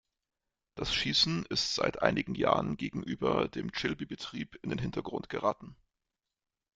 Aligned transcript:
Das 0.73 0.91
Schiessen 0.95 1.45
ist 1.51 1.75
seit 1.75 2.01
einigen 2.01 2.33
Jahren 2.33 2.75
gegenüber 2.75 3.47
dem 3.47 3.71
Chilbi-Betrieb 3.71 4.57
in 4.63 4.71
den 4.71 4.79
Hintergrund 4.79 5.29
geraten. 5.29 5.75